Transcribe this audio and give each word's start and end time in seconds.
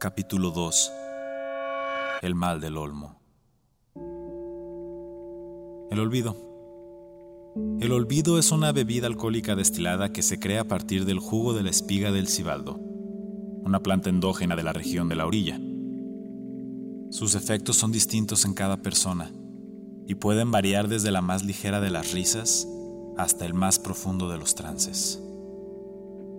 Capítulo 0.00 0.50
2 0.50 0.92
El 2.22 2.34
mal 2.34 2.58
del 2.58 2.78
olmo 2.78 3.20
El 5.90 6.00
olvido 6.00 6.38
El 7.82 7.92
olvido 7.92 8.38
es 8.38 8.50
una 8.50 8.72
bebida 8.72 9.08
alcohólica 9.08 9.56
destilada 9.56 10.10
que 10.10 10.22
se 10.22 10.40
crea 10.40 10.62
a 10.62 10.64
partir 10.64 11.04
del 11.04 11.18
jugo 11.18 11.52
de 11.52 11.64
la 11.64 11.68
espiga 11.68 12.12
del 12.12 12.28
cibaldo, 12.28 12.80
una 13.62 13.82
planta 13.82 14.08
endógena 14.08 14.56
de 14.56 14.62
la 14.62 14.72
región 14.72 15.10
de 15.10 15.16
la 15.16 15.26
orilla. 15.26 15.60
Sus 17.10 17.34
efectos 17.34 17.76
son 17.76 17.92
distintos 17.92 18.46
en 18.46 18.54
cada 18.54 18.78
persona 18.78 19.30
y 20.06 20.14
pueden 20.14 20.50
variar 20.50 20.88
desde 20.88 21.10
la 21.10 21.20
más 21.20 21.44
ligera 21.44 21.78
de 21.78 21.90
las 21.90 22.12
risas 22.12 22.66
hasta 23.18 23.44
el 23.44 23.52
más 23.52 23.78
profundo 23.78 24.30
de 24.30 24.38
los 24.38 24.54
trances. 24.54 25.22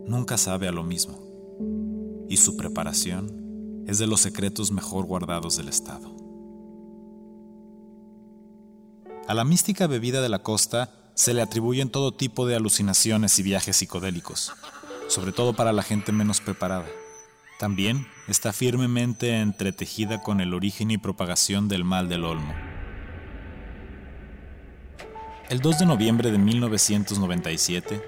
Nunca 0.07 0.39
sabe 0.39 0.67
a 0.67 0.71
lo 0.71 0.83
mismo, 0.83 2.25
y 2.27 2.37
su 2.37 2.57
preparación 2.57 3.40
es 3.88 3.98
de 3.98 4.07
los 4.07 4.21
secretos 4.21 4.71
mejor 4.71 5.05
guardados 5.05 5.58
del 5.58 5.67
Estado. 5.67 6.16
A 9.27 9.34
la 9.34 9.45
mística 9.45 9.88
bebida 9.88 10.22
de 10.22 10.30
la 10.30 10.39
costa 10.39 10.91
se 11.13 11.34
le 11.34 11.41
atribuyen 11.41 11.89
todo 11.89 12.13
tipo 12.13 12.48
de 12.48 12.55
alucinaciones 12.55 13.38
y 13.39 13.44
viajes 13.44 13.77
psicodélicos, 13.77 14.53
sobre 15.08 15.31
todo 15.31 15.53
para 15.53 15.73
la 15.73 15.84
gente 15.84 16.12
menos 16.12 16.41
preparada. 16.41 16.88
También 17.59 18.08
está 18.27 18.53
firmemente 18.53 19.39
entretejida 19.39 20.23
con 20.23 20.41
el 20.41 20.53
origen 20.53 20.89
y 20.89 20.98
propagación 20.98 21.67
del 21.67 21.84
mal 21.84 22.09
del 22.09 22.25
olmo. 22.25 22.53
El 25.50 25.59
2 25.59 25.80
de 25.80 25.86
noviembre 25.86 26.31
de 26.31 26.38
1997, 26.38 28.02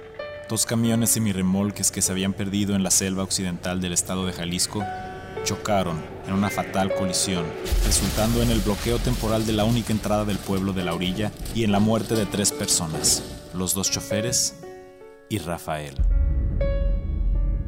dos 0.50 0.66
camiones 0.66 1.12
semirremolques 1.12 1.92
que 1.92 2.02
se 2.02 2.12
habían 2.12 2.34
perdido 2.34 2.76
en 2.76 2.84
la 2.84 2.92
selva 2.92 3.23
occidental 3.23 3.81
del 3.81 3.94
estado 3.94 4.26
de 4.26 4.34
Jalisco 4.34 4.84
chocaron 5.44 6.02
en 6.28 6.34
una 6.34 6.50
fatal 6.50 6.94
colisión, 6.94 7.46
resultando 7.86 8.42
en 8.42 8.50
el 8.50 8.60
bloqueo 8.60 9.00
temporal 9.00 9.45
de 9.45 9.53
la 9.53 9.66
única 9.66 9.92
entrada 9.92 10.25
del 10.25 10.38
pueblo 10.38 10.73
de 10.73 10.84
la 10.84 10.94
orilla 10.94 11.31
y 11.53 11.64
en 11.64 11.72
la 11.72 11.80
muerte 11.80 12.16
de 12.16 12.25
tres 12.25 12.52
personas, 12.52 13.23
los 13.53 13.73
dos 13.73 13.92
choferes 13.92 14.56
y 15.30 15.40
Rafael. 15.40 15.95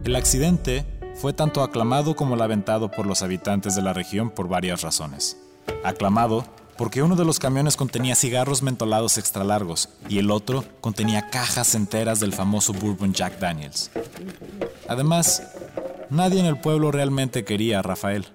El 0.04 0.16
accidente 0.16 0.86
fue 1.16 1.34
tanto 1.34 1.64
aclamado 1.64 2.16
como 2.16 2.36
lamentado 2.36 2.92
por 2.92 3.06
los 3.06 3.24
habitantes 3.24 3.76
de 3.76 3.82
la 3.82 3.94
región 3.94 4.30
por 4.30 4.48
varias 4.48 4.82
razones. 4.82 5.38
Aclamado 5.84 6.46
porque 6.78 7.02
uno 7.02 7.16
de 7.16 7.26
los 7.26 7.40
camiones 7.40 7.78
contenía 7.78 8.16
cigarros 8.16 8.62
mentolados 8.62 9.18
extra 9.18 9.44
largos 9.44 9.90
y 10.10 10.20
el 10.20 10.30
otro 10.30 10.66
contenía 10.82 11.30
cajas 11.30 11.74
enteras 11.74 12.20
del 12.20 12.34
famoso 12.34 12.74
Bourbon 12.74 13.14
Jack 13.14 13.40
Daniels. 13.40 13.92
Además, 14.88 15.55
nadie 16.16 16.40
en 16.40 16.46
el 16.46 16.60
pueblo 16.60 16.92
realmente 16.92 17.46
quería 17.46 17.80
a 17.80 17.82
Rafael. 17.82 18.26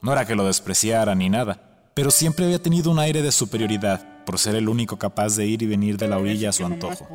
No 0.00 0.12
era 0.12 0.24
que 0.24 0.34
lo 0.34 0.46
despreciara 0.46 1.14
ni 1.14 1.28
nada, 1.28 1.90
pero 1.94 2.10
siempre 2.10 2.46
había 2.46 2.62
tenido 2.62 2.90
un 2.90 2.98
aire 2.98 3.20
de 3.20 3.32
superioridad 3.32 4.24
por 4.24 4.38
ser 4.38 4.54
el 4.54 4.68
único 4.68 4.98
capaz 4.98 5.36
de 5.36 5.46
ir 5.46 5.62
y 5.62 5.66
venir 5.66 5.98
de 5.98 6.08
la 6.08 6.18
orilla 6.18 6.50
a 6.50 6.52
su 6.52 6.64
antojo. 6.64 7.06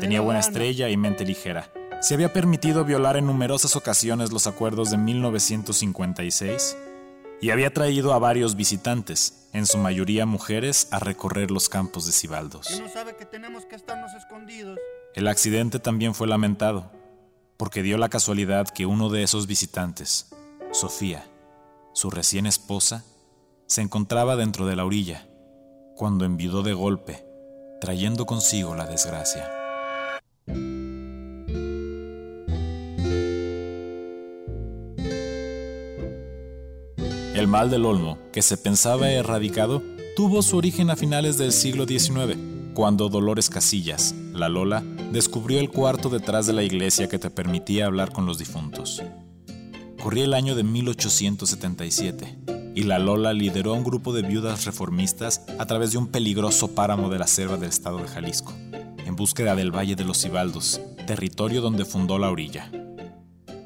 Tenía 0.00 0.20
buena 0.20 0.40
estrella 0.40 0.88
y 0.88 0.96
mente 0.96 1.24
ligera 1.24 1.70
se 2.00 2.14
había 2.14 2.32
permitido 2.32 2.84
violar 2.84 3.18
en 3.18 3.26
numerosas 3.26 3.76
ocasiones 3.76 4.32
los 4.32 4.46
acuerdos 4.46 4.90
de 4.90 4.96
1956 4.96 6.76
y 7.42 7.50
había 7.50 7.72
traído 7.72 8.14
a 8.14 8.18
varios 8.18 8.56
visitantes, 8.56 9.48
en 9.52 9.66
su 9.66 9.78
mayoría 9.78 10.24
mujeres, 10.24 10.88
a 10.90 10.98
recorrer 10.98 11.50
los 11.50 11.68
campos 11.68 12.06
de 12.06 12.12
Cibaldos. 12.12 12.68
El 15.14 15.28
accidente 15.28 15.78
también 15.78 16.14
fue 16.14 16.26
lamentado, 16.26 16.90
porque 17.60 17.82
dio 17.82 17.98
la 17.98 18.08
casualidad 18.08 18.68
que 18.68 18.86
uno 18.86 19.10
de 19.10 19.22
esos 19.22 19.46
visitantes, 19.46 20.30
Sofía, 20.72 21.26
su 21.92 22.08
recién 22.08 22.46
esposa, 22.46 23.04
se 23.66 23.82
encontraba 23.82 24.34
dentro 24.34 24.64
de 24.64 24.76
la 24.76 24.86
orilla, 24.86 25.28
cuando 25.94 26.24
envidó 26.24 26.62
de 26.62 26.72
golpe, 26.72 27.22
trayendo 27.78 28.24
consigo 28.24 28.74
la 28.74 28.86
desgracia. 28.86 29.46
El 37.34 37.46
mal 37.46 37.68
del 37.68 37.84
olmo, 37.84 38.16
que 38.32 38.40
se 38.40 38.56
pensaba 38.56 39.10
erradicado, 39.10 39.82
tuvo 40.16 40.40
su 40.40 40.56
origen 40.56 40.88
a 40.88 40.96
finales 40.96 41.36
del 41.36 41.52
siglo 41.52 41.84
XIX, 41.86 42.38
cuando 42.80 43.10
Dolores 43.10 43.50
Casillas, 43.50 44.14
la 44.32 44.48
Lola, 44.48 44.82
descubrió 45.12 45.60
el 45.60 45.68
cuarto 45.68 46.08
detrás 46.08 46.46
de 46.46 46.54
la 46.54 46.62
iglesia 46.62 47.10
que 47.10 47.18
te 47.18 47.28
permitía 47.28 47.84
hablar 47.84 48.10
con 48.10 48.24
los 48.24 48.38
difuntos. 48.38 49.02
Corría 50.02 50.24
el 50.24 50.32
año 50.32 50.54
de 50.54 50.62
1877 50.62 52.38
y 52.74 52.84
la 52.84 52.98
Lola 52.98 53.34
lideró 53.34 53.74
a 53.74 53.76
un 53.76 53.84
grupo 53.84 54.14
de 54.14 54.22
viudas 54.22 54.64
reformistas 54.64 55.42
a 55.58 55.66
través 55.66 55.92
de 55.92 55.98
un 55.98 56.06
peligroso 56.06 56.74
páramo 56.74 57.10
de 57.10 57.18
la 57.18 57.26
selva 57.26 57.58
del 57.58 57.68
estado 57.68 57.98
de 57.98 58.08
Jalisco, 58.08 58.54
en 59.04 59.14
búsqueda 59.14 59.54
del 59.54 59.76
Valle 59.76 59.94
de 59.94 60.04
los 60.04 60.16
Cibaldos, 60.22 60.80
territorio 61.06 61.60
donde 61.60 61.84
fundó 61.84 62.18
la 62.18 62.30
orilla. 62.30 62.72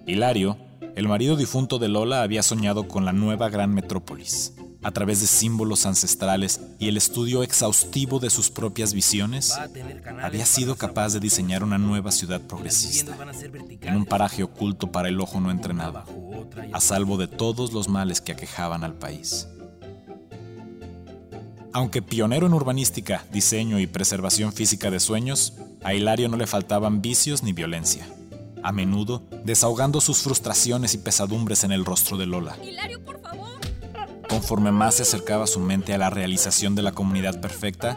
Hilario, 0.08 0.58
el 0.96 1.06
marido 1.06 1.36
difunto 1.36 1.78
de 1.78 1.86
Lola 1.86 2.22
había 2.22 2.42
soñado 2.42 2.88
con 2.88 3.04
la 3.04 3.12
nueva 3.12 3.48
gran 3.48 3.72
metrópolis. 3.74 4.54
A 4.84 4.90
través 4.92 5.20
de 5.20 5.26
símbolos 5.26 5.86
ancestrales 5.86 6.60
y 6.78 6.88
el 6.88 6.96
estudio 6.96 7.42
exhaustivo 7.42 8.20
de 8.20 8.30
sus 8.30 8.50
propias 8.50 8.92
visiones, 8.92 9.54
había 10.22 10.46
sido 10.46 10.76
capaz 10.76 11.14
de 11.14 11.20
diseñar 11.20 11.64
una 11.64 11.78
nueva 11.78 12.12
ciudad 12.12 12.40
progresista, 12.40 13.16
en 13.80 13.96
un 13.96 14.04
paraje 14.04 14.42
oculto 14.42 14.92
para 14.92 15.08
el 15.08 15.20
ojo 15.20 15.40
no 15.40 15.50
entrenado, 15.50 16.04
a 16.72 16.80
salvo 16.80 17.16
de 17.16 17.28
todos 17.28 17.72
los 17.72 17.88
males 17.88 18.20
que 18.20 18.32
aquejaban 18.32 18.84
al 18.84 18.94
país. 18.94 19.48
Aunque 21.72 22.02
pionero 22.02 22.46
en 22.46 22.54
urbanística, 22.54 23.24
diseño 23.32 23.80
y 23.80 23.86
preservación 23.86 24.52
física 24.52 24.90
de 24.90 25.00
sueños, 25.00 25.54
a 25.82 25.94
Hilario 25.94 26.28
no 26.28 26.36
le 26.36 26.46
faltaban 26.46 27.02
vicios 27.02 27.42
ni 27.42 27.52
violencia 27.52 28.06
a 28.64 28.72
menudo 28.72 29.22
desahogando 29.44 30.00
sus 30.00 30.22
frustraciones 30.22 30.94
y 30.94 30.98
pesadumbres 30.98 31.64
en 31.64 31.72
el 31.72 31.84
rostro 31.84 32.16
de 32.16 32.26
Lola. 32.26 32.56
Hilario, 32.62 33.04
por 33.04 33.20
favor. 33.20 33.60
Conforme 34.34 34.72
más 34.72 34.96
se 34.96 35.02
acercaba 35.02 35.46
su 35.46 35.60
mente 35.60 35.94
a 35.94 35.98
la 35.98 36.10
realización 36.10 36.74
de 36.74 36.82
la 36.82 36.90
comunidad 36.90 37.40
perfecta, 37.40 37.96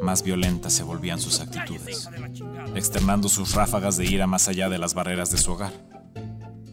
más 0.00 0.22
violentas 0.22 0.72
se 0.72 0.82
volvían 0.82 1.20
sus 1.20 1.40
actitudes, 1.40 2.08
externando 2.74 3.28
sus 3.28 3.52
ráfagas 3.52 3.98
de 3.98 4.06
ira 4.06 4.26
más 4.26 4.48
allá 4.48 4.70
de 4.70 4.78
las 4.78 4.94
barreras 4.94 5.30
de 5.30 5.36
su 5.36 5.52
hogar. 5.52 5.74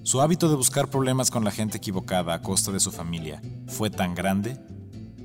Su 0.03 0.21
hábito 0.21 0.47
de 0.47 0.55
buscar 0.55 0.87
problemas 0.87 1.29
con 1.29 1.43
la 1.43 1.51
gente 1.51 1.79
equivocada 1.79 2.33
a 2.33 2.41
costa 2.41 2.71
de 2.71 2.79
su 2.79 2.93
familia 2.93 3.41
fue 3.67 3.89
tan 3.89 4.15
grande 4.15 4.57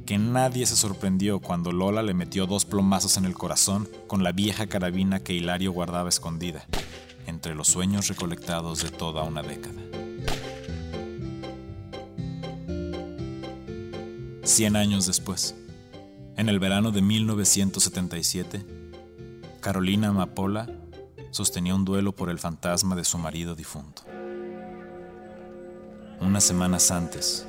que 0.05 0.19
nadie 0.19 0.67
se 0.67 0.75
sorprendió 0.75 1.39
cuando 1.39 1.71
Lola 1.71 2.03
le 2.03 2.13
metió 2.13 2.47
dos 2.47 2.65
plomazos 2.65 3.19
en 3.19 3.25
el 3.25 3.35
corazón 3.35 3.89
con 4.09 4.25
la 4.25 4.33
vieja 4.33 4.67
carabina 4.67 5.21
que 5.21 5.35
Hilario 5.35 5.71
guardaba 5.71 6.09
escondida 6.09 6.67
entre 7.29 7.55
los 7.55 7.69
sueños 7.69 8.09
recolectados 8.09 8.83
de 8.83 8.91
toda 8.91 9.23
una 9.23 9.43
década. 9.43 9.90
Cien 14.51 14.75
años 14.75 15.07
después, 15.07 15.55
en 16.37 16.49
el 16.49 16.59
verano 16.59 16.91
de 16.91 17.01
1977, 17.03 18.67
Carolina 19.61 20.09
Amapola 20.09 20.69
sostenía 21.31 21.73
un 21.73 21.85
duelo 21.85 22.17
por 22.17 22.31
el 22.31 22.41
fantasma 22.41 22.97
de 22.97 23.05
su 23.05 23.17
marido 23.17 23.55
difunto. 23.55 24.03
Unas 26.21 26.43
semanas 26.43 26.91
antes, 26.91 27.47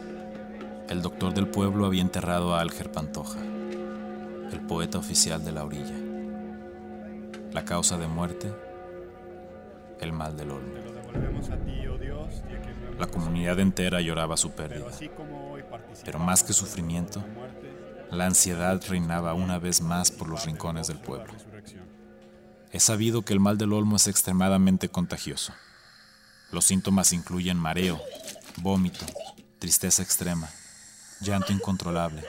el 0.90 1.02
doctor 1.02 1.34
del 1.34 1.48
pueblo 1.48 1.88
había 1.88 2.04
enterrado 2.04 2.54
a 2.54 2.62
Alger 2.62 2.92
Pantoja, 2.92 3.40
el 4.52 4.60
poeta 4.68 5.00
oficial 5.00 5.44
de 5.44 5.52
la 5.54 5.66
orilla. 5.66 5.98
La 7.52 7.66
causa 7.66 7.98
de 7.98 8.06
muerte 8.06 8.54
el 10.02 10.14
mal 10.14 10.38
del 10.38 10.52
olmo. 10.52 11.01
La 13.00 13.08
comunidad 13.08 13.60
entera 13.60 14.00
lloraba 14.02 14.38
su 14.38 14.52
pérdida. 14.52 14.86
Pero 16.06 16.20
más 16.20 16.44
que 16.44 16.54
sufrimiento, 16.54 17.24
la 18.12 18.28
ansiedad 18.28 18.82
reinaba 18.88 19.34
una 19.34 19.58
vez 19.58 19.82
más 19.82 20.12
por 20.12 20.30
los 20.30 20.46
rincones 20.46 20.88
del 20.88 21.00
pueblo. 21.00 21.34
Es 22.72 22.84
sabido 22.84 23.24
que 23.24 23.34
el 23.34 23.40
mal 23.40 23.58
del 23.58 23.74
olmo 23.74 23.96
es 23.96 24.08
extremadamente 24.08 24.90
contagioso. 24.90 25.54
Los 26.52 26.66
síntomas 26.66 27.12
incluyen 27.14 27.58
mareo, 27.58 28.00
vómito, 28.58 29.06
tristeza 29.60 30.04
extrema, 30.04 30.50
llanto 31.22 31.54
incontrolable, 31.54 32.24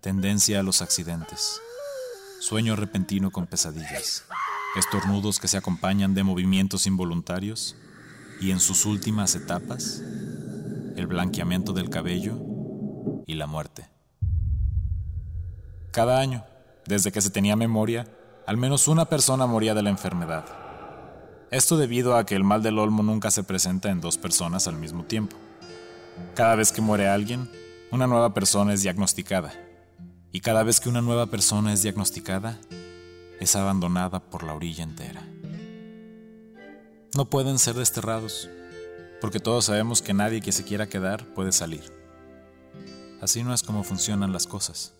tendencia 0.00 0.60
a 0.60 0.62
los 0.62 0.80
accidentes, 0.82 1.60
sueño 2.40 2.76
repentino 2.76 3.30
con 3.30 3.46
pesadillas, 3.46 4.24
estornudos 4.76 5.40
que 5.40 5.48
se 5.48 5.56
acompañan 5.56 6.14
de 6.14 6.22
movimientos 6.22 6.86
involuntarios 6.86 7.76
y 8.40 8.50
en 8.50 8.60
sus 8.60 8.86
últimas 8.86 9.34
etapas, 9.34 10.02
el 10.96 11.06
blanqueamiento 11.06 11.72
del 11.72 11.90
cabello 11.90 12.38
y 13.26 13.34
la 13.34 13.46
muerte. 13.46 13.88
Cada 15.90 16.20
año, 16.20 16.44
desde 16.86 17.12
que 17.12 17.20
se 17.20 17.30
tenía 17.30 17.56
memoria, 17.56 18.06
al 18.46 18.56
menos 18.56 18.88
una 18.88 19.06
persona 19.06 19.46
moría 19.46 19.74
de 19.74 19.82
la 19.82 19.90
enfermedad. 19.90 20.44
Esto 21.50 21.76
debido 21.76 22.16
a 22.16 22.24
que 22.24 22.34
el 22.34 22.44
mal 22.44 22.62
del 22.62 22.78
olmo 22.78 23.02
nunca 23.02 23.30
se 23.30 23.42
presenta 23.42 23.90
en 23.90 24.00
dos 24.00 24.18
personas 24.18 24.68
al 24.68 24.76
mismo 24.76 25.04
tiempo. 25.04 25.36
Cada 26.34 26.54
vez 26.54 26.72
que 26.72 26.80
muere 26.80 27.08
alguien, 27.08 27.50
una 27.90 28.06
nueva 28.06 28.34
persona 28.34 28.72
es 28.72 28.82
diagnosticada. 28.82 29.52
Y 30.30 30.40
cada 30.40 30.62
vez 30.62 30.78
que 30.78 30.88
una 30.88 31.00
nueva 31.00 31.26
persona 31.26 31.72
es 31.72 31.82
diagnosticada, 31.82 32.58
es 33.40 33.56
abandonada 33.56 34.20
por 34.20 34.42
la 34.42 34.54
orilla 34.54 34.84
entera. 34.84 35.22
No 37.14 37.24
pueden 37.24 37.58
ser 37.58 37.74
desterrados, 37.74 38.48
porque 39.20 39.40
todos 39.40 39.64
sabemos 39.64 40.02
que 40.02 40.14
nadie 40.14 40.40
que 40.40 40.52
se 40.52 40.64
quiera 40.64 40.88
quedar 40.88 41.24
puede 41.34 41.52
salir. 41.52 41.92
Así 43.20 43.42
no 43.42 43.54
es 43.54 43.62
como 43.62 43.82
funcionan 43.82 44.32
las 44.32 44.46
cosas. 44.46 44.94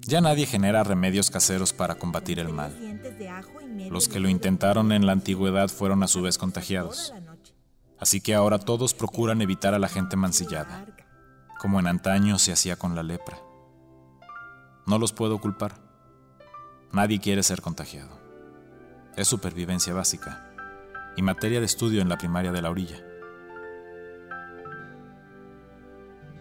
Ya 0.00 0.20
nadie 0.20 0.44
genera 0.46 0.84
remedios 0.84 1.30
caseros 1.30 1.72
para 1.72 1.94
combatir 1.94 2.38
el 2.38 2.50
mal. 2.50 3.00
Los 3.90 4.08
que 4.08 4.20
lo 4.20 4.28
intentaron 4.28 4.92
en 4.92 5.06
la 5.06 5.12
antigüedad 5.12 5.68
fueron 5.68 6.02
a 6.02 6.08
su 6.08 6.20
vez 6.20 6.36
contagiados. 6.36 7.14
Así 7.98 8.20
que 8.20 8.34
ahora 8.34 8.58
todos 8.58 8.92
procuran 8.92 9.40
evitar 9.40 9.72
a 9.72 9.78
la 9.78 9.88
gente 9.88 10.16
mancillada, 10.16 10.86
como 11.58 11.80
en 11.80 11.86
antaño 11.86 12.38
se 12.38 12.52
hacía 12.52 12.76
con 12.76 12.94
la 12.94 13.02
lepra. 13.02 13.38
No 14.86 14.98
los 14.98 15.12
puedo 15.12 15.38
culpar. 15.38 15.80
Nadie 16.92 17.18
quiere 17.20 17.42
ser 17.42 17.62
contagiado. 17.62 18.23
Es 19.16 19.28
supervivencia 19.28 19.94
básica 19.94 20.50
y 21.16 21.22
materia 21.22 21.60
de 21.60 21.66
estudio 21.66 22.02
en 22.02 22.08
la 22.08 22.18
primaria 22.18 22.50
de 22.50 22.60
la 22.60 22.70
orilla. 22.70 22.96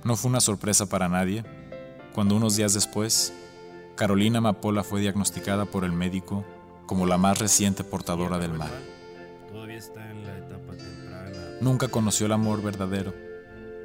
No 0.04 0.16
fue 0.16 0.30
una 0.30 0.42
sorpresa 0.42 0.88
para 0.88 1.08
nadie 1.08 1.46
cuando 2.14 2.36
unos 2.36 2.56
días 2.56 2.74
después, 2.74 3.32
Carolina 3.96 4.42
Mapola 4.42 4.84
fue 4.84 5.02
diagnosticada 5.02 5.66
por 5.66 5.84
el 5.84 5.92
médico 5.92 6.44
como 6.88 7.06
la 7.06 7.18
más 7.18 7.38
reciente 7.40 7.84
portadora 7.84 8.40
del 8.40 8.54
mal. 8.54 8.72
Nunca 11.62 11.88
conoció 11.88 12.26
el 12.26 12.32
amor 12.32 12.64
verdadero. 12.64 13.14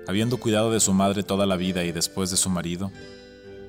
Habiendo 0.06 0.38
cuidado 0.38 0.72
de 0.72 0.80
su 0.80 0.94
madre 0.94 1.22
toda 1.22 1.44
la 1.44 1.56
vida 1.56 1.84
y 1.84 1.92
después 1.92 2.30
de 2.30 2.38
su 2.38 2.48
marido, 2.48 2.90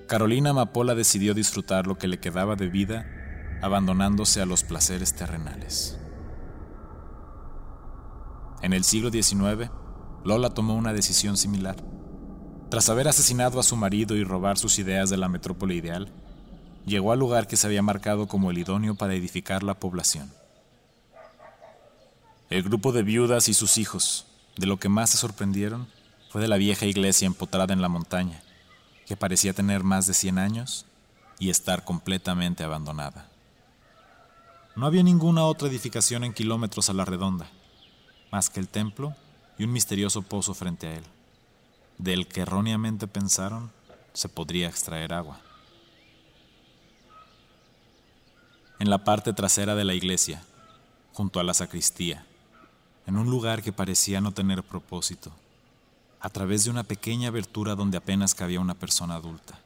Carolina 0.08 0.54
Mapola 0.54 0.96
decidió 0.96 1.34
disfrutar 1.34 1.88
lo 1.88 1.98
que 1.98 2.08
le 2.08 2.20
quedaba 2.20 2.56
de 2.56 2.70
vida 2.70 3.19
abandonándose 3.62 4.42
a 4.42 4.46
los 4.46 4.64
placeres 4.64 5.14
terrenales. 5.16 5.98
En 8.62 8.74
el 8.74 8.84
siglo 8.84 9.10
XIX, 9.10 9.72
Lola 10.24 10.50
tomó 10.50 10.76
una 10.76 10.94
decisión 10.94 11.38
similar. 11.38 11.78
Tras 12.70 12.90
haber 12.90 13.08
asesinado 13.08 13.60
a 13.60 13.64
su 13.64 13.76
marido 13.76 14.16
y 14.16 14.24
robar 14.24 14.58
sus 14.58 14.80
ideas 14.80 15.10
de 15.10 15.18
la 15.18 15.30
metrópoli 15.30 15.78
ideal, 15.78 16.12
llegó 16.86 17.12
al 17.12 17.20
lugar 17.20 17.48
que 17.48 17.58
se 17.58 17.68
había 17.68 17.82
marcado 17.82 18.28
como 18.28 18.52
el 18.52 18.58
idóneo 18.58 18.96
para 18.96 19.16
edificar 19.16 19.64
la 19.64 19.76
población. 19.76 20.32
El 22.50 22.64
grupo 22.64 22.92
de 22.92 23.04
viudas 23.04 23.48
y 23.48 23.54
sus 23.54 23.78
hijos, 23.78 24.26
de 24.58 24.68
lo 24.68 24.78
que 24.78 24.90
más 24.90 25.12
se 25.12 25.18
sorprendieron, 25.18 25.88
fue 26.30 26.42
de 26.42 26.48
la 26.48 26.58
vieja 26.58 26.86
iglesia 26.86 27.26
empotrada 27.26 27.74
en 27.74 27.82
la 27.82 27.90
montaña, 27.90 28.42
que 29.06 29.18
parecía 29.18 29.54
tener 29.54 29.84
más 29.84 30.06
de 30.06 30.14
100 30.14 30.38
años 30.38 30.86
y 31.40 31.50
estar 31.50 31.86
completamente 31.86 32.64
abandonada. 32.64 33.30
No 34.80 34.86
había 34.86 35.04
ninguna 35.04 35.44
otra 35.44 35.68
edificación 35.68 36.24
en 36.24 36.32
kilómetros 36.32 36.90
a 36.90 36.94
la 36.94 37.04
redonda, 37.04 37.50
más 38.32 38.50
que 38.50 38.62
el 38.62 38.70
templo 38.70 39.14
y 39.58 39.66
un 39.66 39.74
misterioso 39.74 40.22
pozo 40.22 40.54
frente 40.54 40.88
a 40.88 40.96
él 40.96 41.04
del 41.98 42.30
que 42.30 42.40
erróneamente 42.40 43.06
pensaron 43.06 43.74
se 44.14 44.30
podría 44.30 44.70
extraer 44.70 45.12
agua. 45.12 45.42
En 48.80 48.90
la 48.90 49.04
parte 49.04 49.34
trasera 49.34 49.76
de 49.76 49.84
la 49.84 49.96
iglesia, 49.96 50.46
junto 51.12 51.42
a 51.42 51.44
la 51.44 51.54
sacristía, 51.54 52.26
en 53.06 53.18
un 53.18 53.30
lugar 53.30 53.62
que 53.62 53.74
parecía 53.74 54.22
no 54.22 54.32
tener 54.32 54.64
propósito, 54.64 55.34
a 56.22 56.30
través 56.30 56.64
de 56.64 56.70
una 56.70 56.86
pequeña 56.86 57.28
abertura 57.28 57.76
donde 57.76 57.98
apenas 57.98 58.34
cabía 58.34 58.62
una 58.62 58.76
persona 58.76 59.16
adulta, 59.16 59.60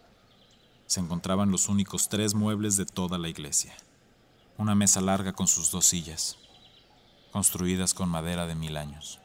se 0.88 1.02
encontraban 1.02 1.52
los 1.52 1.70
únicos 1.70 2.10
tres 2.10 2.34
muebles 2.34 2.78
de 2.78 2.88
toda 2.88 3.20
la 3.20 3.30
iglesia. 3.30 3.76
Una 4.58 4.76
mesa 4.76 5.02
larga 5.02 5.34
con 5.34 5.48
sus 5.48 5.72
dos 5.72 5.86
sillas, 5.86 6.38
construidas 7.32 7.94
con 7.94 8.08
madera 8.08 8.46
de 8.46 8.56
mil 8.56 8.78
años. 8.78 9.20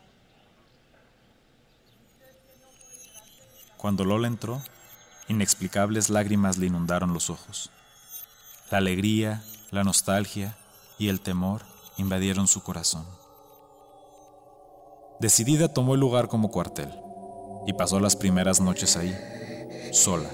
Cuando 3.76 4.04
Lola 4.04 4.26
entró, 4.26 4.62
inexplicables 5.28 6.08
lágrimas 6.08 6.56
le 6.56 6.66
inundaron 6.66 7.12
los 7.12 7.30
ojos. 7.30 7.70
La 8.70 8.78
alegría, 8.78 9.44
la 9.70 9.84
nostalgia 9.84 10.56
y 10.98 11.08
el 11.08 11.20
temor 11.20 11.62
invadieron 11.98 12.48
su 12.48 12.62
corazón. 12.62 13.06
Decidida 15.20 15.72
tomó 15.72 15.94
el 15.94 16.00
lugar 16.00 16.28
como 16.28 16.50
cuartel 16.50 16.90
y 17.66 17.72
pasó 17.74 18.00
las 18.00 18.16
primeras 18.16 18.60
noches 18.60 18.96
ahí, 18.96 19.14
sola, 19.92 20.30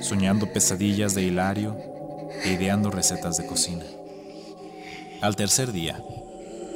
soñando 0.00 0.52
pesadillas 0.52 1.14
de 1.14 1.24
Hilario 1.24 1.76
e 2.42 2.52
ideando 2.52 2.90
recetas 2.90 3.36
de 3.36 3.46
cocina. 3.46 3.84
Al 5.20 5.34
tercer 5.34 5.72
día, 5.72 6.00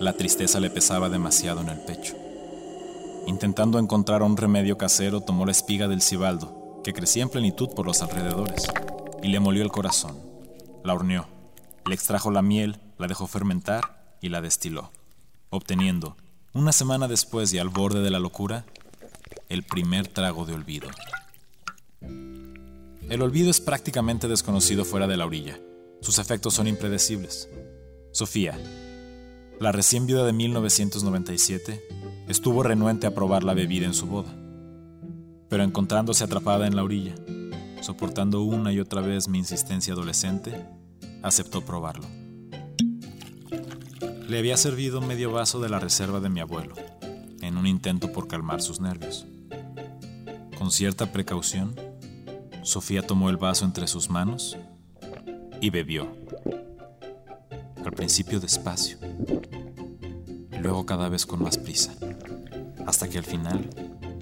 la 0.00 0.14
tristeza 0.14 0.58
le 0.58 0.68
pesaba 0.68 1.08
demasiado 1.08 1.60
en 1.60 1.68
el 1.68 1.78
pecho. 1.78 2.16
Intentando 3.28 3.78
encontrar 3.78 4.22
un 4.24 4.36
remedio 4.36 4.76
casero, 4.76 5.20
tomó 5.20 5.46
la 5.46 5.52
espiga 5.52 5.86
del 5.86 6.02
cibaldo, 6.02 6.80
que 6.82 6.92
crecía 6.92 7.22
en 7.22 7.28
plenitud 7.28 7.68
por 7.68 7.86
los 7.86 8.02
alrededores, 8.02 8.66
y 9.22 9.28
le 9.28 9.38
molió 9.38 9.62
el 9.62 9.70
corazón. 9.70 10.18
La 10.82 10.92
horneó, 10.92 11.28
le 11.86 11.94
extrajo 11.94 12.32
la 12.32 12.42
miel, 12.42 12.80
la 12.98 13.06
dejó 13.06 13.28
fermentar 13.28 14.16
y 14.20 14.28
la 14.28 14.40
destiló, 14.40 14.90
obteniendo, 15.50 16.16
una 16.52 16.72
semana 16.72 17.06
después 17.06 17.52
y 17.52 17.60
al 17.60 17.68
borde 17.68 18.02
de 18.02 18.10
la 18.10 18.18
locura, 18.18 18.64
el 19.48 19.62
primer 19.62 20.08
trago 20.08 20.46
de 20.46 20.54
olvido. 20.54 20.88
El 22.00 23.22
olvido 23.22 23.50
es 23.50 23.60
prácticamente 23.60 24.26
desconocido 24.26 24.84
fuera 24.84 25.06
de 25.06 25.16
la 25.16 25.26
orilla. 25.26 25.60
Sus 26.00 26.18
efectos 26.18 26.54
son 26.54 26.66
impredecibles. 26.66 27.48
Sofía, 28.12 28.58
la 29.58 29.72
recién 29.72 30.04
viuda 30.04 30.26
de 30.26 30.34
1997, 30.34 31.82
estuvo 32.28 32.62
renuente 32.62 33.06
a 33.06 33.14
probar 33.14 33.42
la 33.42 33.54
bebida 33.54 33.86
en 33.86 33.94
su 33.94 34.06
boda, 34.06 34.30
pero 35.48 35.64
encontrándose 35.64 36.22
atrapada 36.22 36.66
en 36.66 36.76
la 36.76 36.82
orilla, 36.82 37.14
soportando 37.80 38.42
una 38.42 38.70
y 38.70 38.80
otra 38.80 39.00
vez 39.00 39.28
mi 39.28 39.38
insistencia 39.38 39.94
adolescente, 39.94 40.62
aceptó 41.22 41.64
probarlo. 41.64 42.04
Le 44.28 44.38
había 44.38 44.58
servido 44.58 45.00
medio 45.00 45.32
vaso 45.32 45.58
de 45.62 45.70
la 45.70 45.78
reserva 45.78 46.20
de 46.20 46.28
mi 46.28 46.40
abuelo, 46.40 46.74
en 47.40 47.56
un 47.56 47.66
intento 47.66 48.12
por 48.12 48.28
calmar 48.28 48.60
sus 48.60 48.78
nervios. 48.78 49.24
Con 50.58 50.70
cierta 50.70 51.12
precaución, 51.12 51.74
Sofía 52.62 53.06
tomó 53.06 53.30
el 53.30 53.38
vaso 53.38 53.64
entre 53.64 53.86
sus 53.86 54.10
manos 54.10 54.58
y 55.62 55.70
bebió 55.70 56.14
al 57.88 57.92
principio 57.92 58.40
despacio, 58.40 58.98
luego 60.60 60.86
cada 60.86 61.08
vez 61.08 61.26
con 61.26 61.42
más 61.42 61.58
prisa, 61.58 61.92
hasta 62.86 63.08
que 63.08 63.18
al 63.18 63.24
final 63.24 63.68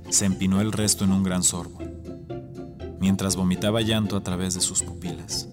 se 0.08 0.24
empinó 0.24 0.60
el 0.60 0.72
resto 0.72 1.04
en 1.04 1.12
un 1.12 1.22
gran 1.22 1.42
sorbo, 1.42 1.78
mientras 3.00 3.36
vomitaba 3.36 3.80
llanto 3.82 4.16
a 4.16 4.22
través 4.22 4.54
de 4.54 4.60
sus 4.60 4.82
pupilas. 4.82 5.48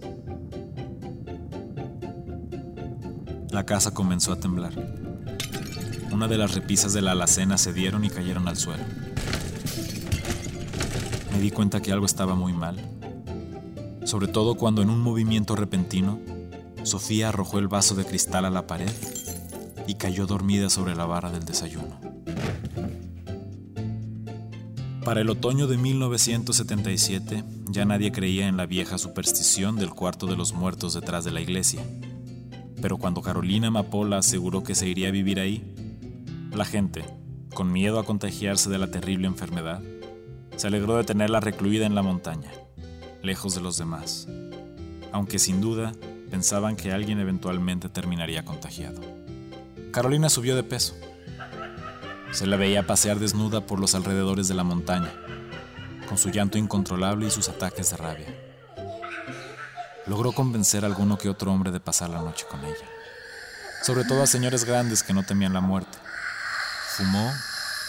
La 3.51 3.65
casa 3.65 3.93
comenzó 3.93 4.31
a 4.33 4.39
temblar. 4.39 4.73
Una 6.11 6.27
de 6.27 6.37
las 6.37 6.55
repisas 6.55 6.93
de 6.93 7.01
la 7.01 7.11
alacena 7.11 7.57
se 7.57 7.73
dieron 7.73 8.05
y 8.05 8.09
cayeron 8.09 8.47
al 8.47 8.57
suelo. 8.57 8.83
Me 11.31 11.39
di 11.39 11.51
cuenta 11.51 11.81
que 11.81 11.91
algo 11.91 12.05
estaba 12.05 12.35
muy 12.35 12.53
mal, 12.53 12.77
sobre 14.05 14.27
todo 14.27 14.55
cuando 14.55 14.81
en 14.81 14.89
un 14.89 14.99
movimiento 14.99 15.55
repentino 15.55 16.19
Sofía 16.87 17.29
arrojó 17.29 17.59
el 17.59 17.67
vaso 17.67 17.95
de 17.95 18.05
cristal 18.05 18.45
a 18.45 18.49
la 18.49 18.65
pared 18.65 18.89
y 19.87 19.95
cayó 19.95 20.25
dormida 20.25 20.69
sobre 20.69 20.95
la 20.95 21.05
barra 21.05 21.31
del 21.31 21.43
desayuno. 21.43 21.99
Para 25.03 25.19
el 25.19 25.29
otoño 25.29 25.67
de 25.67 25.77
1977 25.77 27.43
ya 27.65 27.83
nadie 27.83 28.13
creía 28.13 28.47
en 28.47 28.55
la 28.55 28.65
vieja 28.65 28.97
superstición 28.97 29.75
del 29.75 29.89
cuarto 29.89 30.27
de 30.27 30.37
los 30.37 30.53
muertos 30.53 30.93
detrás 30.93 31.25
de 31.25 31.31
la 31.31 31.41
iglesia. 31.41 31.81
Pero 32.81 32.97
cuando 32.97 33.21
Carolina 33.21 33.69
Mapola 33.69 34.19
aseguró 34.19 34.63
que 34.63 34.73
se 34.73 34.87
iría 34.87 35.09
a 35.09 35.11
vivir 35.11 35.41
ahí, 35.41 35.75
la 36.55 36.63
gente, 36.63 37.03
con 37.53 37.69
miedo 37.69 37.99
a 37.99 38.05
contagiarse 38.05 38.69
de 38.69 38.77
la 38.77 38.89
terrible 38.89 39.27
enfermedad, 39.27 39.81
se 40.55 40.67
alegró 40.67 40.95
de 40.95 41.03
tenerla 41.03 41.41
recluida 41.41 41.85
en 41.85 41.95
la 41.95 42.01
montaña, 42.01 42.51
lejos 43.21 43.55
de 43.55 43.61
los 43.61 43.77
demás, 43.77 44.29
aunque 45.11 45.37
sin 45.37 45.59
duda 45.59 45.91
pensaban 46.29 46.75
que 46.75 46.91
alguien 46.91 47.19
eventualmente 47.19 47.89
terminaría 47.89 48.45
contagiado. 48.45 49.01
Carolina 49.91 50.29
subió 50.29 50.55
de 50.55 50.63
peso. 50.63 50.95
Se 52.31 52.45
la 52.45 52.57
veía 52.57 52.85
pasear 52.85 53.19
desnuda 53.19 53.65
por 53.65 53.79
los 53.79 53.95
alrededores 53.95 54.47
de 54.47 54.53
la 54.53 54.63
montaña, 54.63 55.11
con 56.07 56.17
su 56.17 56.29
llanto 56.29 56.57
incontrolable 56.57 57.27
y 57.27 57.31
sus 57.31 57.49
ataques 57.49 57.89
de 57.91 57.97
rabia. 57.97 58.27
logró 60.05 60.31
convencer 60.31 60.83
a 60.83 60.87
alguno 60.87 61.17
que 61.17 61.29
otro 61.29 61.51
hombre 61.51 61.71
de 61.71 61.79
pasar 61.79 62.09
la 62.09 62.21
noche 62.21 62.45
con 62.49 62.63
ella. 62.63 62.85
Sobre 63.83 64.05
todo 64.05 64.23
a 64.23 64.27
señores 64.27 64.63
grandes 64.63 65.03
que 65.03 65.13
no 65.13 65.23
temían 65.23 65.53
la 65.53 65.61
muerte. 65.61 65.97
Fumó, 66.95 67.31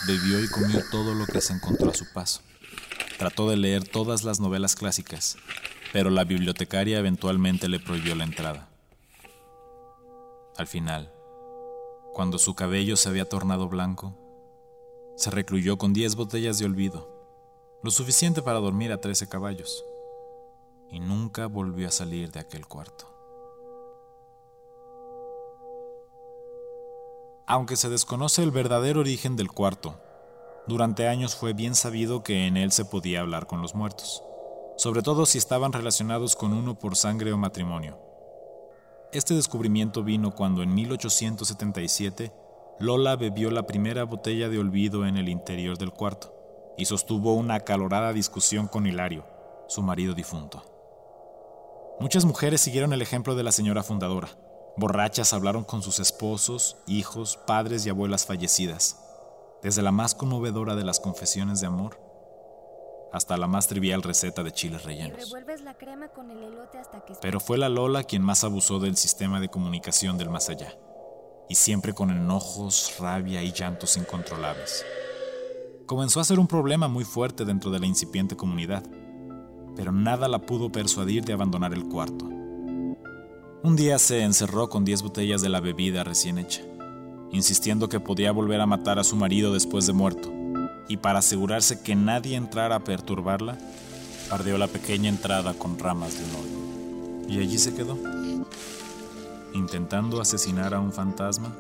bebió 0.06 0.42
y 0.42 0.48
comió 0.48 0.82
todo 0.90 1.14
lo 1.14 1.26
que 1.26 1.40
se 1.40 1.52
encontró 1.52 1.90
a 1.90 1.94
su 1.94 2.12
paso. 2.12 2.40
Trató 3.18 3.48
de 3.50 3.56
leer 3.56 3.86
todas 3.88 4.22
las 4.24 4.38
novelas 4.38 4.76
clásicas, 4.76 5.36
pero 5.92 6.10
la 6.10 6.24
bibliotecaria 6.24 6.98
eventualmente 6.98 7.68
le 7.68 7.80
prohibió 7.80 8.14
la 8.14 8.24
entrada. 8.24 8.68
Al 10.56 10.66
final, 10.66 11.12
cuando 12.12 12.38
su 12.38 12.54
cabello 12.54 12.96
se 12.96 13.08
había 13.08 13.28
tornado 13.28 13.68
blanco, 13.68 14.16
se 15.16 15.30
recluyó 15.30 15.78
con 15.78 15.92
diez 15.92 16.14
botellas 16.16 16.58
de 16.58 16.66
olvido, 16.66 17.08
lo 17.82 17.90
suficiente 17.90 18.42
para 18.42 18.58
dormir 18.58 18.92
a 18.92 19.00
trece 19.00 19.28
caballos, 19.28 19.84
y 20.90 21.00
nunca 21.00 21.46
volvió 21.46 21.88
a 21.88 21.92
salir 21.92 22.32
de 22.32 22.40
aquel 22.40 22.66
cuarto. 22.66 23.06
Aunque 27.46 27.76
se 27.76 27.88
desconoce 27.88 28.42
el 28.42 28.50
verdadero 28.50 29.00
origen 29.00 29.36
del 29.36 29.48
cuarto, 29.50 29.98
durante 30.66 31.08
años 31.08 31.34
fue 31.34 31.54
bien 31.54 31.74
sabido 31.74 32.22
que 32.22 32.46
en 32.46 32.58
él 32.58 32.72
se 32.72 32.84
podía 32.84 33.20
hablar 33.20 33.46
con 33.46 33.62
los 33.62 33.74
muertos, 33.74 34.22
sobre 34.78 35.02
todo 35.02 35.26
si 35.26 35.38
estaban 35.38 35.72
relacionados 35.72 36.36
con 36.36 36.52
uno 36.52 36.78
por 36.78 36.94
sangre 36.94 37.32
o 37.32 37.36
matrimonio. 37.36 37.98
Este 39.12 39.34
descubrimiento 39.34 40.04
vino 40.04 40.36
cuando 40.36 40.62
en 40.62 40.72
1877 40.72 42.32
Lola 42.78 43.16
bebió 43.16 43.50
la 43.50 43.66
primera 43.66 44.04
botella 44.04 44.48
de 44.48 44.60
olvido 44.60 45.04
en 45.04 45.16
el 45.16 45.28
interior 45.28 45.76
del 45.78 45.90
cuarto 45.90 46.32
y 46.78 46.84
sostuvo 46.84 47.34
una 47.34 47.56
acalorada 47.56 48.12
discusión 48.12 48.68
con 48.68 48.86
Hilario, 48.86 49.26
su 49.66 49.82
marido 49.82 50.14
difunto. 50.14 50.62
Muchas 51.98 52.24
mujeres 52.24 52.60
siguieron 52.60 52.92
el 52.92 53.02
ejemplo 53.02 53.34
de 53.34 53.42
la 53.42 53.50
señora 53.50 53.82
fundadora. 53.82 54.28
Borrachas 54.76 55.32
hablaron 55.32 55.64
con 55.64 55.82
sus 55.82 55.98
esposos, 55.98 56.76
hijos, 56.86 57.36
padres 57.48 57.84
y 57.84 57.90
abuelas 57.90 58.26
fallecidas, 58.26 58.96
desde 59.60 59.82
la 59.82 59.90
más 59.90 60.14
conmovedora 60.14 60.76
de 60.76 60.84
las 60.84 61.00
confesiones 61.00 61.60
de 61.60 61.66
amor 61.66 62.07
hasta 63.12 63.36
la 63.36 63.46
más 63.46 63.68
trivial 63.68 64.02
receta 64.02 64.42
de 64.42 64.52
chiles 64.52 64.84
rellenos. 64.84 65.34
Pero 67.20 67.40
fue 67.40 67.58
la 67.58 67.68
Lola 67.68 68.04
quien 68.04 68.22
más 68.22 68.44
abusó 68.44 68.78
del 68.78 68.96
sistema 68.96 69.40
de 69.40 69.48
comunicación 69.48 70.18
del 70.18 70.30
más 70.30 70.48
allá, 70.48 70.74
y 71.48 71.54
siempre 71.54 71.94
con 71.94 72.10
enojos, 72.10 72.96
rabia 72.98 73.42
y 73.42 73.52
llantos 73.52 73.96
incontrolables. 73.96 74.84
Comenzó 75.86 76.20
a 76.20 76.24
ser 76.24 76.38
un 76.38 76.46
problema 76.46 76.88
muy 76.88 77.04
fuerte 77.04 77.44
dentro 77.44 77.70
de 77.70 77.78
la 77.78 77.86
incipiente 77.86 78.36
comunidad, 78.36 78.84
pero 79.74 79.92
nada 79.92 80.28
la 80.28 80.40
pudo 80.40 80.70
persuadir 80.70 81.24
de 81.24 81.32
abandonar 81.32 81.72
el 81.72 81.88
cuarto. 81.88 82.26
Un 82.26 83.74
día 83.74 83.98
se 83.98 84.22
encerró 84.22 84.68
con 84.68 84.84
10 84.84 85.02
botellas 85.02 85.40
de 85.40 85.48
la 85.48 85.60
bebida 85.60 86.04
recién 86.04 86.38
hecha, 86.38 86.62
insistiendo 87.32 87.88
que 87.88 88.00
podía 88.00 88.32
volver 88.32 88.60
a 88.60 88.66
matar 88.66 88.98
a 88.98 89.04
su 89.04 89.16
marido 89.16 89.52
después 89.52 89.86
de 89.86 89.92
muerto 89.94 90.37
y 90.88 90.96
para 90.96 91.18
asegurarse 91.18 91.82
que 91.82 91.94
nadie 91.94 92.36
entrara 92.36 92.76
a 92.76 92.84
perturbarla, 92.84 93.58
ardeó 94.30 94.56
la 94.58 94.68
pequeña 94.68 95.10
entrada 95.10 95.54
con 95.54 95.78
ramas 95.78 96.18
de 96.18 96.24
un 96.24 96.30
hoyo. 96.30 97.28
Y 97.28 97.38
allí 97.40 97.58
se 97.58 97.74
quedó, 97.74 97.98
intentando 99.52 100.20
asesinar 100.20 100.72
a 100.72 100.80
un 100.80 100.92
fantasma 100.92 101.54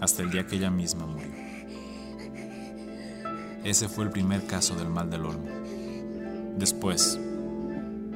hasta 0.00 0.22
el 0.22 0.30
día 0.30 0.46
que 0.46 0.56
ella 0.56 0.70
misma 0.70 1.06
murió. 1.06 1.30
Ese 3.62 3.88
fue 3.88 4.04
el 4.04 4.10
primer 4.10 4.46
caso 4.46 4.74
del 4.74 4.88
mal 4.88 5.08
del 5.08 5.24
olmo. 5.24 5.48
Después, 6.56 7.20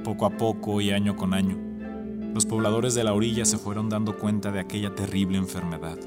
poco 0.03 0.27
a 0.27 0.31
poco 0.31 0.81
y 0.81 0.91
año 0.91 1.17
con 1.17 1.35
año, 1.35 1.57
los 2.35 2.47
pobladores 2.47 2.95
de 2.95 3.05
la 3.05 3.13
orilla 3.13 3.45
se 3.45 3.59
fueron 3.59 3.89
dando 3.89 4.19
cuenta 4.19 4.51
de 4.51 4.59
aquella 4.59 4.95
terrible 4.95 5.39
enfermedad, 5.39 5.99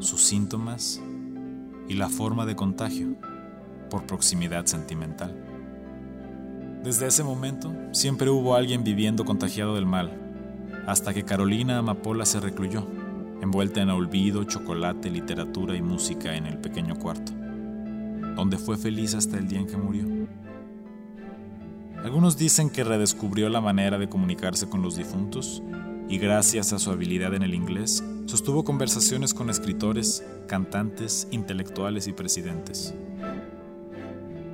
sus 0.00 0.22
síntomas 0.22 1.00
y 1.88 1.94
la 1.94 2.10
forma 2.10 2.44
de 2.44 2.56
contagio 2.56 3.16
por 3.88 4.06
proximidad 4.06 4.66
sentimental. 4.66 5.34
Desde 6.82 7.06
ese 7.06 7.24
momento, 7.24 7.74
siempre 7.92 8.30
hubo 8.30 8.54
alguien 8.54 8.84
viviendo 8.84 9.24
contagiado 9.24 9.74
del 9.74 9.86
mal, 9.86 10.12
hasta 10.86 11.12
que 11.12 11.24
Carolina 11.24 11.78
Amapola 11.78 12.24
se 12.24 12.38
recluyó, 12.40 12.86
envuelta 13.40 13.82
en 13.82 13.90
olvido, 13.90 14.44
chocolate, 14.44 15.10
literatura 15.10 15.74
y 15.74 15.82
música 15.82 16.36
en 16.36 16.46
el 16.46 16.58
pequeño 16.58 16.96
cuarto, 16.96 17.32
donde 18.36 18.56
fue 18.56 18.76
feliz 18.76 19.14
hasta 19.14 19.36
el 19.36 19.48
día 19.48 19.60
en 19.60 19.66
que 19.66 19.76
murió. 19.76 20.04
Algunos 22.04 22.36
dicen 22.36 22.70
que 22.70 22.84
redescubrió 22.84 23.48
la 23.48 23.60
manera 23.60 23.98
de 23.98 24.08
comunicarse 24.08 24.68
con 24.68 24.80
los 24.80 24.96
difuntos 24.96 25.62
y 26.08 26.18
gracias 26.18 26.72
a 26.72 26.78
su 26.78 26.90
habilidad 26.90 27.34
en 27.34 27.42
el 27.42 27.52
inglés, 27.52 28.04
sostuvo 28.26 28.62
conversaciones 28.62 29.34
con 29.34 29.50
escritores, 29.50 30.24
cantantes, 30.46 31.26
intelectuales 31.32 32.06
y 32.06 32.12
presidentes. 32.12 32.94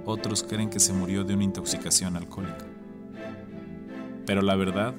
Otros 0.05 0.43
creen 0.43 0.69
que 0.69 0.81
se 0.81 0.93
murió 0.93 1.23
de 1.25 1.35
una 1.35 1.45
intoxicación 1.45 2.17
alcohólica. 2.17 2.67
Pero 4.27 4.43
la 4.43 4.57
verdad 4.57 4.95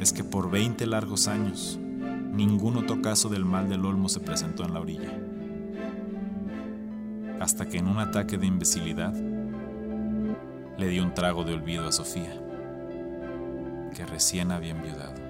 es 0.00 0.12
que 0.12 0.24
por 0.24 0.50
20 0.50 0.86
largos 0.86 1.26
años, 1.26 1.78
ningún 2.32 2.76
otro 2.76 3.00
caso 3.00 3.28
del 3.28 3.44
mal 3.44 3.68
del 3.68 3.84
olmo 3.84 4.08
se 4.08 4.20
presentó 4.20 4.64
en 4.64 4.74
la 4.74 4.80
orilla. 4.80 5.12
Hasta 7.40 7.66
que 7.66 7.78
en 7.78 7.88
un 7.88 7.98
ataque 7.98 8.36
de 8.36 8.46
imbecilidad 8.46 9.14
le 10.76 10.88
dio 10.88 11.02
un 11.02 11.14
trago 11.14 11.44
de 11.44 11.54
olvido 11.54 11.88
a 11.88 11.92
Sofía, 11.92 12.38
que 13.94 14.04
recién 14.04 14.52
había 14.52 14.72
enviudado. 14.72 15.25